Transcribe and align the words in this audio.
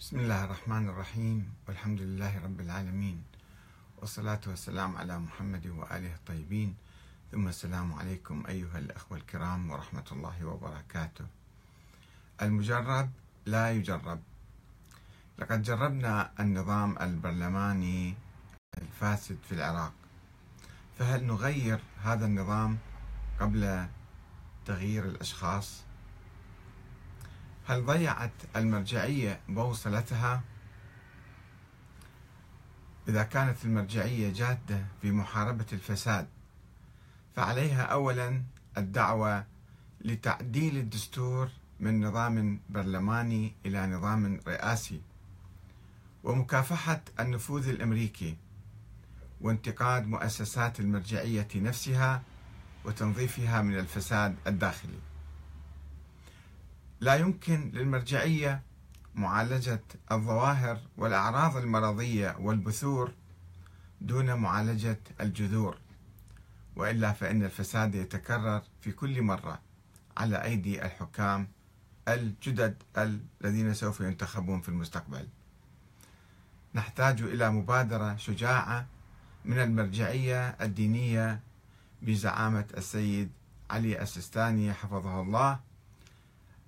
بسم 0.00 0.20
الله 0.20 0.44
الرحمن 0.44 0.88
الرحيم 0.88 1.54
والحمد 1.68 2.00
لله 2.00 2.32
رب 2.40 2.60
العالمين 2.60 3.20
والصلاة 4.00 4.40
والسلام 4.46 4.96
على 4.96 5.18
محمد 5.18 5.66
وآله 5.66 6.14
الطيبين. 6.14 6.76
ثم 7.32 7.48
السلام 7.48 7.92
عليكم 7.92 8.46
أيها 8.48 8.78
الأخوة 8.78 9.18
الكرام 9.18 9.70
ورحمة 9.70 10.04
الله 10.12 10.44
وبركاته. 10.44 11.26
المجرب 12.42 13.10
لا 13.46 13.72
يجرب. 13.72 14.20
لقد 15.38 15.62
جربنا 15.62 16.32
النظام 16.40 16.98
البرلماني 17.00 18.14
الفاسد 18.78 19.38
في 19.48 19.52
العراق. 19.52 19.92
فهل 20.98 21.24
نغير 21.24 21.80
هذا 22.02 22.26
النظام 22.26 22.78
قبل 23.40 23.86
تغيير 24.64 25.04
الأشخاص؟ 25.04 25.84
هل 27.66 27.86
ضيعت 27.86 28.32
المرجعية 28.56 29.40
بوصلتها؟ 29.48 30.42
إذا 33.08 33.22
كانت 33.22 33.64
المرجعية 33.64 34.32
جادة 34.32 34.84
في 35.02 35.10
محاربة 35.10 35.66
الفساد 35.72 36.28
فعليها 37.36 37.82
أولا 37.82 38.42
الدعوة 38.78 39.44
لتعديل 40.00 40.76
الدستور 40.76 41.50
من 41.80 42.04
نظام 42.06 42.60
برلماني 42.68 43.52
إلى 43.66 43.86
نظام 43.86 44.40
رئاسي 44.48 45.00
ومكافحة 46.24 47.00
النفوذ 47.20 47.68
الأمريكي 47.68 48.36
وانتقاد 49.40 50.06
مؤسسات 50.06 50.80
المرجعية 50.80 51.48
نفسها 51.54 52.22
وتنظيفها 52.84 53.62
من 53.62 53.78
الفساد 53.78 54.36
الداخلي 54.46 54.98
لا 57.00 57.14
يمكن 57.14 57.70
للمرجعية 57.74 58.62
معالجة 59.14 59.82
الظواهر 60.12 60.80
والأعراض 60.96 61.56
المرضية 61.56 62.36
والبثور 62.40 63.12
دون 64.00 64.34
معالجة 64.34 65.00
الجذور 65.20 65.76
وإلا 66.76 67.12
فإن 67.12 67.42
الفساد 67.44 67.94
يتكرر 67.94 68.62
في 68.80 68.92
كل 68.92 69.22
مرة 69.22 69.60
على 70.16 70.42
أيدي 70.44 70.84
الحكام 70.84 71.48
الجدد 72.08 72.82
الذين 72.98 73.74
سوف 73.74 74.00
ينتخبون 74.00 74.60
في 74.60 74.68
المستقبل. 74.68 75.28
نحتاج 76.74 77.22
إلى 77.22 77.50
مبادرة 77.50 78.16
شجاعة 78.16 78.86
من 79.44 79.58
المرجعية 79.58 80.48
الدينية 80.48 81.40
بزعامة 82.02 82.64
السيد 82.76 83.30
علي 83.70 84.02
السيستاني 84.02 84.72
حفظه 84.72 85.20
الله 85.20 85.60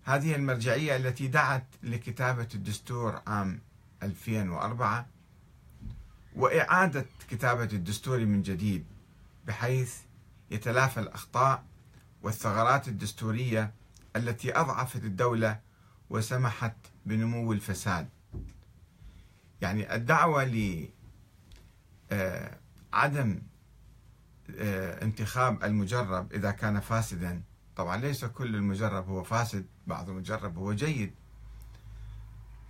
هذه 0.04 0.34
المرجعية 0.34 0.96
التي 0.96 1.26
دعت 1.26 1.66
لكتابة 1.82 2.48
الدستور 2.54 3.22
عام 3.26 3.60
2004 4.02 5.06
وإعادة 6.36 7.06
كتابة 7.30 7.68
الدستور 7.72 8.18
من 8.26 8.42
جديد 8.42 8.84
بحيث 9.46 9.96
يتلافى 10.50 11.00
الأخطاء 11.00 11.64
والثغرات 12.22 12.88
الدستورية 12.88 13.72
التي 14.16 14.56
أضعفت 14.58 15.04
الدولة 15.04 15.60
وسمحت 16.10 16.76
بنمو 17.06 17.52
الفساد. 17.52 18.08
يعني 19.60 19.94
الدعوة 19.94 20.44
لعدم 22.10 23.42
آه، 24.58 25.04
انتخاب 25.04 25.64
المجرب 25.64 26.32
إذا 26.32 26.50
كان 26.50 26.80
فاسدا 26.80 27.42
طبعا 27.76 27.96
ليس 27.96 28.24
كل 28.24 28.56
المجرب 28.56 29.08
هو 29.08 29.22
فاسد 29.22 29.66
بعض 29.86 30.10
المجرب 30.10 30.58
هو 30.58 30.72
جيد. 30.72 31.14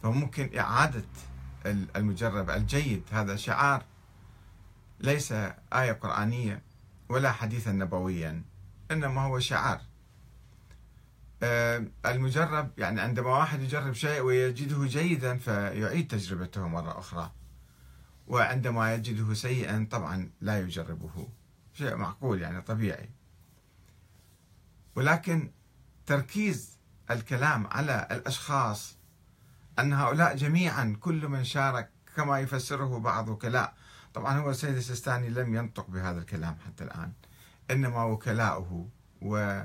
فممكن 0.03 0.59
إعادة 0.59 1.05
المجرب 1.67 2.51
الجيد 2.51 3.03
هذا 3.11 3.37
شعار 3.37 3.85
ليس 5.01 5.33
آية 5.73 5.93
قرآنية 5.93 6.63
ولا 7.09 7.33
حديثا 7.33 7.73
نبويا 7.73 8.43
إنما 8.91 9.21
هو 9.21 9.39
شعار. 9.39 9.81
آه، 11.43 11.85
المجرب 12.07 12.71
يعني 12.79 13.01
عندما 13.01 13.31
واحد 13.31 13.63
يجرب 13.63 13.93
شيء 13.93 14.21
ويجده 14.21 14.87
جيدا 14.87 15.37
فيعيد 15.37 16.09
تجربته 16.09 16.69
مرة 16.69 16.99
أخرى. 16.99 17.33
وعندما 18.27 18.95
يجده 18.95 19.35
سيئا 19.35 19.89
طبعا 19.91 20.31
لا 20.41 20.61
يجربه. 20.61 21.29
شيء 21.75 21.97
معقول 21.97 22.43
يعني 22.43 22.61
طبيعي. 22.61 23.11
ولكن 24.95 25.51
تركيز 26.07 26.79
الكلام 27.11 27.67
على 27.67 28.09
الأشخاص 28.11 28.97
أن 29.79 29.93
هؤلاء 29.93 30.37
جميعا 30.37 30.97
كل 31.01 31.29
من 31.29 31.45
شارك 31.45 31.91
كما 32.17 32.41
يفسره 32.41 32.99
بعض 32.99 33.29
وكلاء 33.29 33.75
طبعا 34.15 34.39
هو 34.39 34.51
السيد 34.51 34.77
السيستاني 34.77 35.29
لم 35.29 35.55
ينطق 35.55 35.91
بهذا 35.91 36.19
الكلام 36.21 36.57
حتى 36.67 36.85
الآن 36.85 37.13
إنما 37.71 38.05
وكلاؤه 38.05 38.89
و 39.23 39.63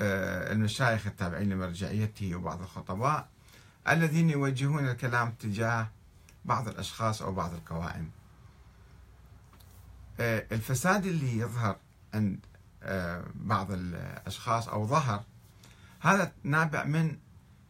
آه، 0.00 0.52
المشايخ 0.52 1.06
التابعين 1.06 1.50
لمرجعيته 1.50 2.36
وبعض 2.36 2.62
الخطباء 2.62 3.28
الذين 3.88 4.30
يوجهون 4.30 4.88
الكلام 4.88 5.30
تجاه 5.32 5.88
بعض 6.44 6.68
الأشخاص 6.68 7.22
أو 7.22 7.32
بعض 7.32 7.54
القوائم. 7.54 8.10
آه، 10.20 10.46
الفساد 10.52 11.06
اللي 11.06 11.38
يظهر 11.38 11.76
عند 12.14 12.46
بعض 13.34 13.70
الأشخاص 13.70 14.68
أو 14.68 14.86
ظهر. 14.86 15.22
هذا 16.00 16.32
نابع 16.44 16.84
من 16.84 17.16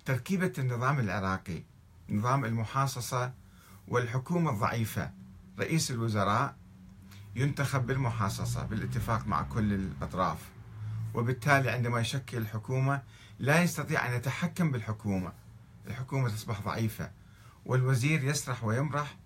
تركيبة 0.04 0.52
النظام 0.58 1.00
العراقي 1.00 1.62
نظام 2.10 2.44
المحاصصة 2.44 3.32
والحكومة 3.88 4.50
الضعيفة. 4.50 5.10
رئيس 5.58 5.90
الوزراء 5.90 6.54
ينتخب 7.36 7.86
بالمحاصصة 7.86 8.64
بالاتفاق 8.64 9.26
مع 9.26 9.42
كل 9.42 9.72
الأطراف. 9.72 10.38
وبالتالي 11.14 11.70
عندما 11.70 12.00
يشكل 12.00 12.38
الحكومة 12.38 13.02
لا 13.38 13.62
يستطيع 13.62 14.06
أن 14.06 14.12
يتحكم 14.12 14.70
بالحكومة. 14.70 15.32
الحكومة 15.86 16.28
تصبح 16.28 16.60
ضعيفة 16.60 17.10
والوزير 17.66 18.24
يسرح 18.24 18.64
ويمرح 18.64 19.16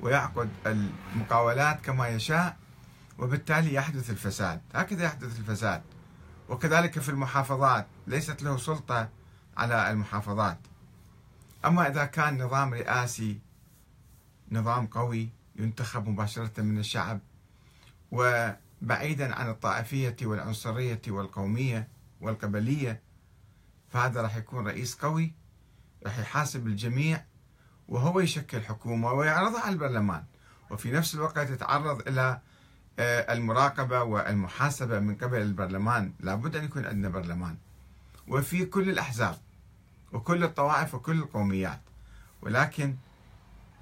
ويعقد 0.00 0.48
المقاولات 0.66 1.80
كما 1.80 2.08
يشاء. 2.08 2.56
وبالتالي 3.18 3.74
يحدث 3.74 4.10
الفساد. 4.10 4.60
هكذا 4.74 5.04
يحدث 5.04 5.38
الفساد. 5.38 5.82
وكذلك 6.48 6.98
في 6.98 7.08
المحافظات. 7.08 7.86
ليست 8.06 8.42
له 8.42 8.56
سلطة 8.56 9.08
على 9.56 9.90
المحافظات. 9.90 10.58
أما 11.64 11.88
إذا 11.88 12.04
كان 12.04 12.42
نظام 12.42 12.74
رئاسي 12.74 13.40
نظام 14.52 14.86
قوي 14.86 15.28
ينتخب 15.56 16.08
مباشرة 16.08 16.62
من 16.62 16.78
الشعب 16.78 17.20
وبعيدا 18.12 19.34
عن 19.34 19.48
الطائفية 19.50 20.16
والعنصرية 20.22 21.00
والقومية 21.08 21.88
والقبلية 22.20 23.00
فهذا 23.88 24.22
راح 24.22 24.36
يكون 24.36 24.66
رئيس 24.66 24.94
قوي 24.94 25.34
راح 26.04 26.18
يحاسب 26.18 26.66
الجميع 26.66 27.24
وهو 27.88 28.20
يشكل 28.20 28.60
حكومة 28.62 29.12
ويعرضها 29.12 29.60
على 29.60 29.72
البرلمان. 29.72 30.24
وفي 30.70 30.92
نفس 30.92 31.14
الوقت 31.14 31.50
يتعرض 31.50 32.08
إلى 32.08 32.40
المراقبة 32.98 34.02
والمحاسبة 34.02 35.00
من 35.00 35.14
قبل 35.14 35.38
البرلمان 35.42 36.12
لابد 36.20 36.56
أن 36.56 36.64
يكون 36.64 36.86
عندنا 36.86 37.08
برلمان. 37.08 37.56
وفي 38.28 38.64
كل 38.64 38.88
الأحزاب 38.90 39.38
وكل 40.12 40.44
الطوائف 40.44 40.94
وكل 40.94 41.18
القوميات. 41.18 41.80
ولكن 42.42 42.96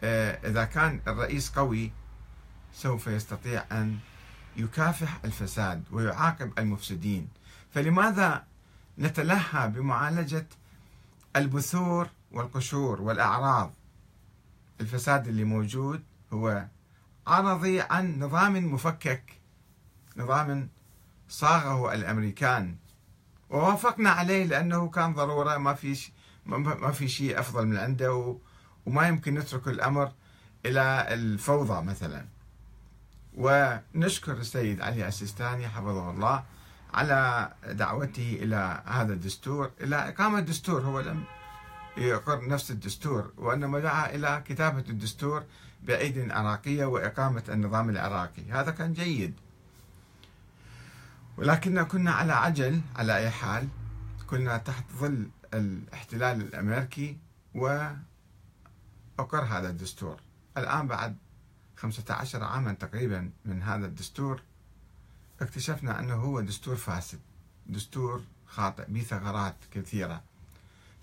آه، 0.02 0.48
إذا 0.48 0.64
كان 0.64 1.00
الرئيس 1.06 1.50
قوي 1.50 1.92
سوف 2.72 3.06
يستطيع 3.06 3.64
أن 3.72 3.98
يكافح 4.56 5.18
الفساد 5.24 5.84
ويعاقب 5.92 6.58
المفسدين. 6.58 7.28
فلماذا 7.74 8.44
نتلهى 8.98 9.68
بمعالجة 9.68 10.46
البثور 11.36 12.08
والقشور 12.32 13.02
والأعراض؟ 13.02 13.72
الفساد 14.80 15.28
اللي 15.28 15.44
موجود 15.44 16.02
هو 16.32 16.64
عرضي 17.26 17.80
عن 17.80 18.18
نظام 18.18 18.72
مفكك 18.74 19.32
نظام 20.16 20.68
صاغه 21.28 21.94
الأمريكان. 21.94 22.76
ووافقنا 23.50 24.10
عليه 24.10 24.44
لأنه 24.44 24.88
كان 24.88 25.14
ضرورة 25.14 25.56
ما 25.56 25.74
في 25.74 25.98
ما 26.46 26.92
في 26.92 27.08
شيء 27.08 27.40
أفضل 27.40 27.66
من 27.66 27.76
عنده 27.76 28.36
وما 28.86 29.08
يمكن 29.08 29.34
نترك 29.34 29.68
الأمر 29.68 30.12
إلى 30.66 31.06
الفوضى 31.08 31.84
مثلا. 31.84 32.24
ونشكر 33.36 34.32
السيد 34.32 34.80
علي 34.80 35.08
السيستاني 35.08 35.68
حفظه 35.68 36.10
الله 36.10 36.44
على 36.94 37.52
دعوته 37.66 38.38
إلى 38.42 38.82
هذا 38.86 39.12
الدستور 39.12 39.70
إلى 39.80 40.08
إقامة 40.08 40.40
دستور 40.40 40.80
هو 40.80 41.00
لم 41.00 41.24
يقر 41.96 42.48
نفس 42.48 42.70
الدستور 42.70 43.32
وإنما 43.36 43.80
دعا 43.80 44.14
إلى 44.14 44.42
كتابة 44.46 44.84
الدستور 44.88 45.44
بأيد 45.82 46.30
عراقية 46.30 46.84
وإقامة 46.84 47.42
النظام 47.48 47.90
العراقي. 47.90 48.42
هذا 48.50 48.70
كان 48.70 48.92
جيد. 48.92 49.34
ولكننا 51.36 51.82
كنا 51.82 52.12
على 52.12 52.32
عجل 52.32 52.80
على 52.96 53.16
أي 53.16 53.30
حال 53.30 53.68
كنا 54.26 54.56
تحت 54.56 54.84
ظل 54.92 55.30
الاحتلال 55.54 56.40
الأمريكي 56.40 57.18
أقر 59.18 59.44
هذا 59.44 59.70
الدستور. 59.70 60.20
الآن 60.56 60.86
بعد 60.88 61.16
15 61.76 62.44
عاما 62.44 62.72
تقريبا 62.72 63.30
من 63.44 63.62
هذا 63.62 63.86
الدستور 63.86 64.42
اكتشفنا 65.40 66.00
أنه 66.00 66.14
هو 66.14 66.40
دستور 66.40 66.76
فاسد 66.76 67.20
دستور 67.66 68.22
خاطئ 68.46 68.84
به 68.88 69.00
ثغرات 69.00 69.56
كثيرة. 69.70 70.22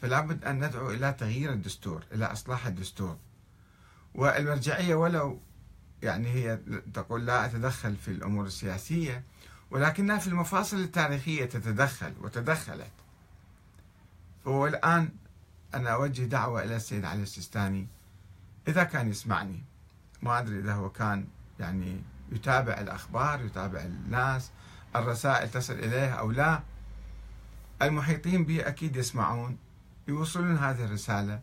فلا 0.01 0.21
بد 0.21 0.45
أن 0.45 0.65
ندعو 0.65 0.89
إلى 0.89 1.13
تغيير 1.13 1.53
الدستور 1.53 2.03
إلى 2.11 2.25
إصلاح 2.25 2.67
الدستور. 2.67 3.17
والمرجعية 4.15 4.95
ولو 4.95 5.39
يعني 6.03 6.27
هي 6.27 6.59
تقول 6.93 7.25
لا 7.25 7.45
أتدخل 7.45 7.95
في 7.95 8.07
الأمور 8.07 8.45
السياسية 8.45 9.23
ولكنها 9.71 10.17
في 10.17 10.27
المفاصل 10.27 10.77
التاريخية 10.77 11.45
تتدخل 11.45 12.13
وتدخلت. 12.21 12.91
فهو 14.45 14.67
الآن 14.67 15.09
أنا 15.73 15.89
أوجه 15.89 16.23
دعوة 16.23 16.63
إلى 16.63 16.75
السيد 16.75 17.05
علي 17.05 17.23
السيستاني 17.23 17.87
إذا 18.67 18.83
كان 18.83 19.09
يسمعني. 19.09 19.63
ما 20.21 20.39
أدري 20.39 20.59
إذا 20.59 20.73
هو 20.73 20.89
كان 20.89 21.27
يعني 21.59 22.01
يتابع 22.31 22.73
الأخبار 22.73 23.45
يتابع 23.45 23.79
الناس 23.79 24.51
الرسائل 24.95 25.51
تصل 25.51 25.73
إليه 25.73 26.09
أو 26.09 26.31
لا. 26.31 26.61
المحيطين 27.81 28.45
به 28.45 28.67
أكيد 28.67 28.95
يسمعون. 28.95 29.57
يوصلون 30.07 30.57
هذه 30.57 30.85
الرسالة. 30.85 31.41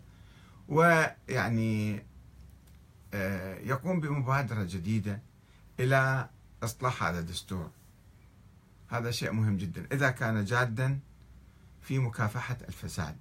ويعني 0.69 2.03
آه، 3.15 3.55
يقوم 3.59 4.01
بمبادرة 4.01 4.63
جديدة 4.63 5.21
إلى 5.81 6.29
إصلاح 6.63 7.03
هذا 7.03 7.19
الدستور. 7.19 7.71
هذا 8.89 9.11
شيء 9.11 9.33
مهم 9.33 9.57
جدا. 9.57 9.87
إذا 9.93 10.11
كان 10.11 10.45
جادا 10.45 10.99
في 11.83 11.99
مكافحة 11.99 12.57
الفساد 12.69 13.17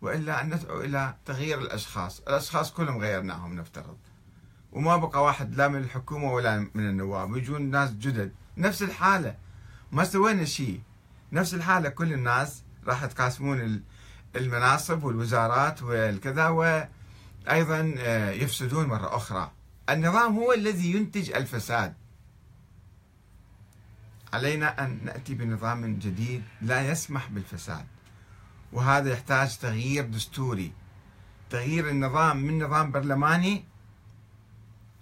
وإلا 0.00 0.42
أن 0.42 0.54
ندعو 0.54 0.80
إلى 0.80 1.14
تغيير 1.26 1.58
الأشخاص. 1.58 2.20
الأشخاص 2.20 2.72
كلهم 2.72 2.98
غيرناهم 2.98 3.54
نفترض. 3.54 3.96
وما 4.72 4.96
بقى 4.96 5.24
واحد 5.24 5.54
لا 5.54 5.68
من 5.68 5.78
الحكومة 5.78 6.32
ولا 6.32 6.58
من 6.74 6.88
النواب. 6.88 7.30
ويجون 7.30 7.62
ناس 7.62 7.90
جدد. 7.90 8.32
نفس 8.56 8.82
الحالة. 8.82 9.36
ما 9.92 10.04
سوينا 10.04 10.44
شيء. 10.44 10.80
نفس 11.32 11.54
الحالة. 11.54 11.88
كل 11.88 12.12
الناس 12.12 12.62
راح 12.86 13.04
تقاسمون 13.06 13.82
المناصب 14.36 15.04
والوزارات 15.04 15.82
والكذا 15.82 16.48
وأيضا 16.48 17.94
آه، 17.98 18.30
يفسدون 18.30 18.86
مرة 18.86 19.16
أخرى. 19.16 19.50
النظام 19.90 20.36
هو 20.36 20.52
الذي 20.52 20.92
ينتج 20.92 21.30
الفساد. 21.32 21.94
علينا 24.32 24.84
أن 24.84 24.98
نأتي 25.04 25.34
بنظام 25.34 25.98
جديد 25.98 26.42
لا 26.62 26.90
يسمح 26.90 27.28
بالفساد 27.28 27.86
وهذا 28.72 29.12
يحتاج 29.12 29.58
تغيير 29.58 30.04
دستوري. 30.04 30.72
تغيير 31.50 31.88
النظام 31.90 32.36
من 32.36 32.64
نظام 32.64 32.90
برلماني 32.90 33.64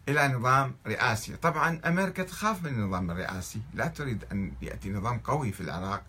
إلى 0.08 0.28
نظام 0.28 0.74
رئاسي. 0.86 1.36
طبعا 1.36 1.80
أمريكا 1.84 2.22
تخاف 2.22 2.64
من 2.64 2.70
النظام 2.70 3.10
الرئاسي. 3.10 3.60
لا 3.74 3.86
تريد 3.86 4.24
أن 4.32 4.52
يأتي 4.62 4.90
نظام 4.90 5.18
قوي 5.18 5.52
في 5.52 5.60
العراق 5.60 6.02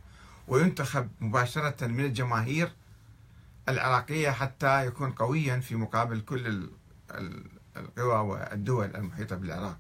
وينتخب 0.47 1.09
مباشرة 1.21 1.87
من 1.87 2.05
الجماهير 2.05 2.71
العراقية 3.69 4.29
حتى 4.29 4.85
يكون 4.85 5.11
قويا 5.11 5.59
في 5.59 5.75
مقابل 5.75 6.21
كل 6.21 6.69
القوى 7.77 8.17
والدول 8.19 8.95
المحيطة 8.95 9.35
بالعراق. 9.35 9.77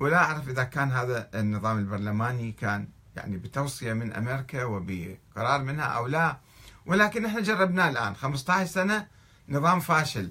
ولا 0.00 0.16
أعرف 0.16 0.48
إذا 0.48 0.64
كان 0.64 0.90
هذا 0.92 1.30
النظام 1.34 1.78
البرلماني 1.78 2.52
كان 2.52 2.88
يعني 3.16 3.36
بتوصية 3.36 3.92
من 3.92 4.12
أمريكا 4.12 4.64
وبقرار 4.64 5.62
منها 5.62 5.84
أو 5.84 6.06
لا. 6.06 6.38
ولكن 6.86 7.24
إحنا 7.24 7.40
جربناه 7.40 7.88
الآن. 7.88 8.14
15 8.14 8.70
سنة 8.70 9.06
نظام 9.48 9.80
فاشل. 9.80 10.30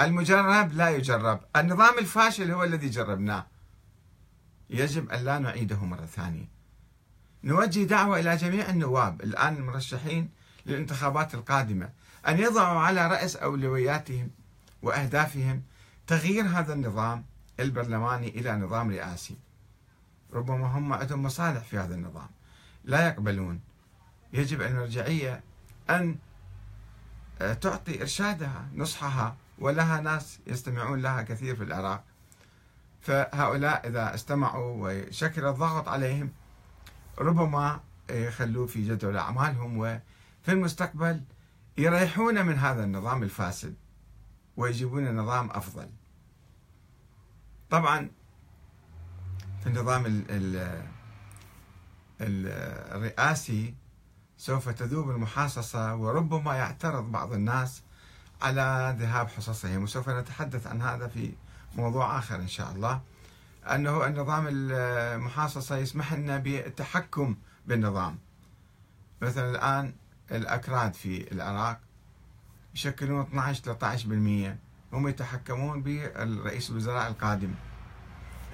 المجرب 0.00 0.72
لا 0.72 0.90
يجرب. 0.90 1.40
النظام 1.56 1.98
الفاشل 1.98 2.50
هو 2.50 2.64
الذي 2.64 2.88
جربناه. 2.88 3.46
يجب 4.70 5.10
أن 5.10 5.24
لا 5.24 5.38
نعيده 5.38 5.84
مرة 5.84 6.06
ثانية. 6.06 6.57
نوجه 7.44 7.84
دعوة 7.84 8.20
إلى 8.20 8.36
جميع 8.36 8.70
النواب 8.70 9.20
الآن 9.20 9.56
المرشحين 9.56 10.30
للانتخابات 10.66 11.34
القادمة 11.34 11.90
أن 12.28 12.38
يضعوا 12.38 12.80
على 12.80 13.06
رأس 13.06 13.36
أولوياتهم 13.36 14.30
وأهدافهم 14.82 15.62
تغيير 16.06 16.44
هذا 16.44 16.72
النظام 16.72 17.24
البرلماني 17.60 18.28
إلى 18.28 18.56
نظام 18.56 18.90
رئاسي. 18.90 19.36
ربما 20.32 20.66
هم 20.66 20.92
عندهم 20.92 21.22
مصالح 21.22 21.64
في 21.64 21.78
هذا 21.78 21.94
النظام. 21.94 22.28
لا 22.84 23.06
يقبلون. 23.06 23.60
يجب 24.32 24.62
المرجعية 24.62 25.40
أن 25.90 26.16
آه، 27.40 27.54
تعطي 27.54 28.00
إرشادها 28.00 28.68
نصحها 28.74 29.36
ولها 29.58 30.00
ناس 30.00 30.38
يستمعون 30.46 31.02
لها 31.02 31.22
كثير 31.22 31.56
في 31.56 31.62
العراق. 31.64 32.04
فهؤلاء 33.00 33.88
إذا 33.88 34.14
استمعوا 34.14 34.74
وشكل 34.78 35.44
الضغط 35.44 35.88
عليهم 35.88 36.32
ربما 37.18 37.80
يخلوا 38.10 38.66
في 38.66 38.88
جدول 38.88 39.16
أعمالهم 39.16 39.78
وفي 39.78 40.00
المستقبل 40.48 41.22
يريحون 41.78 42.46
من 42.46 42.58
هذا 42.58 42.84
النظام 42.84 43.22
الفاسد 43.22 43.74
ويجيبون 44.56 45.16
نظام 45.16 45.50
أفضل. 45.50 45.88
طبعا 47.70 48.10
في 49.60 49.66
النظام 49.66 50.24
الرئاسي 52.20 53.74
سوف 54.38 54.68
تذوب 54.68 55.10
المحاصصة 55.10 55.94
وربما 55.94 56.54
يعترض 56.54 57.12
بعض 57.12 57.32
الناس 57.32 57.82
على 58.42 58.96
ذهاب 58.98 59.28
حصصهم 59.28 59.82
وسوف 59.82 60.08
نتحدث 60.08 60.66
عن 60.66 60.82
هذا 60.82 61.08
في 61.08 61.32
موضوع 61.76 62.18
آخر 62.18 62.36
إن 62.36 62.48
شاء 62.48 62.72
الله. 62.72 63.00
أنه 63.74 64.06
النظام 64.06 64.46
المحاصصة 64.50 65.76
يسمح 65.76 66.12
لنا 66.12 66.36
بالتحكم 66.36 67.36
بالنظام. 67.66 68.18
مثلا 69.22 69.50
الآن 69.50 69.94
الأكراد 70.30 70.94
في 70.94 71.32
العراق 71.32 71.80
يشكلون 72.74 73.20
12 73.20 73.62
13% 73.62 74.58
هم 74.92 75.08
يتحكمون 75.08 75.82
بالرئيس 75.82 76.70
الوزراء 76.70 77.08
القادم. 77.08 77.54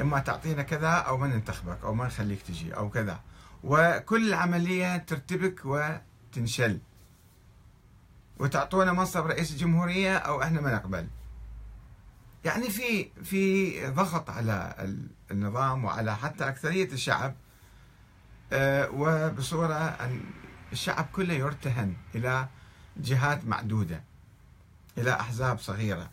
إما 0.01 0.19
تعطينا 0.19 0.63
كذا 0.63 0.89
أو 0.89 1.17
ما 1.17 1.27
ننتخبك 1.27 1.79
أو 1.85 1.95
ما 1.95 2.07
نخليك 2.07 2.43
تجي 2.43 2.77
أو 2.77 2.91
كذا. 2.91 3.21
وكل 3.65 4.29
العملية 4.29 4.97
ترتبك 4.97 5.61
وتنشل. 5.65 6.79
وتعطونا 8.39 8.93
منصب 8.93 9.27
رئيس 9.27 9.51
الجمهورية 9.51 10.17
أو 10.17 10.43
إحنا 10.43 10.61
ما 10.61 10.75
نقبل. 10.75 11.07
يعني 12.45 12.71
في 12.71 13.11
في 13.25 13.87
ضغط 13.91 14.31
على 14.31 14.75
النظام 15.31 15.85
وعلى 15.85 16.17
حتى 16.17 16.49
أكثرية 16.49 16.93
الشعب 16.93 17.35
آه، 18.53 18.91
وبصورة 18.91 19.75
أن 19.75 20.21
الشعب 20.73 21.07
كله 21.13 21.35
يرتهن 21.35 21.97
إلى 22.15 22.49
جهات 22.97 23.45
معدودة 23.45 24.03
إلى 24.99 25.13
أحزاب 25.13 25.59
صغيرة. 25.59 26.11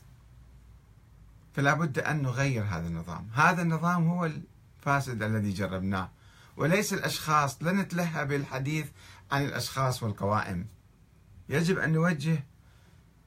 فلا 1.55 1.73
بد 1.73 1.99
أن 1.99 2.21
نغير 2.21 2.63
هذا 2.63 2.87
النظام. 2.87 3.29
هذا 3.33 3.61
النظام 3.61 4.07
هو 4.07 4.25
الفاسد 4.25 5.23
الذي 5.23 5.51
جربناه 5.51 6.09
وليس 6.57 6.93
الأشخاص 6.93 7.63
لا 7.63 7.71
نتلهى 7.71 8.25
بالحديث 8.25 8.87
عن 9.31 9.45
الأشخاص 9.45 10.03
والقوائم. 10.03 10.67
يجب 11.49 11.79
أن 11.79 11.93
نوجه 11.93 12.43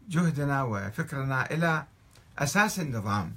جهدنا 0.08 0.62
وفكرنا 0.62 1.50
إلى 1.50 1.87
أساس 2.38 2.80
النظام. 2.80 3.36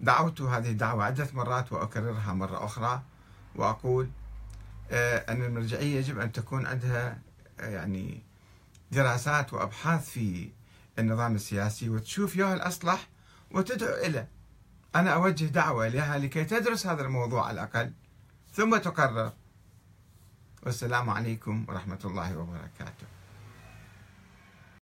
دعوت 0.00 0.40
هذه 0.40 0.70
الدعوة 0.70 1.04
عدة 1.04 1.28
مرات 1.32 1.72
وأكررها 1.72 2.32
مرة 2.32 2.64
أخرى 2.64 3.02
وأقول 3.54 4.10
آه، 4.90 5.32
أن 5.32 5.42
المرجعية 5.42 5.96
يجب 5.96 6.18
أن 6.18 6.32
تكون 6.32 6.66
عندها 6.66 7.18
آه، 7.60 7.68
يعني 7.68 8.22
دراسات 8.92 9.52
وأبحاث 9.52 10.10
في 10.10 10.50
النظام 10.98 11.34
السياسي 11.34 11.88
وتشوف 11.88 12.36
يا 12.36 12.54
الأصلح 12.54 13.08
وتدعو 13.50 13.94
إليه 13.94 14.28
أنا 14.94 15.10
أوجه 15.10 15.44
دعوة 15.44 15.88
لها 15.88 16.18
لكي 16.18 16.44
تدرس 16.44 16.86
هذا 16.86 17.02
الموضوع 17.02 17.46
على 17.46 17.54
الأقل 17.54 17.92
ثم 18.52 18.76
تقرر. 18.76 19.32
والسلام 20.62 21.10
عليكم 21.10 21.64
ورحمة 21.68 21.98
الله 22.04 22.38
وبركاته. 22.38 23.06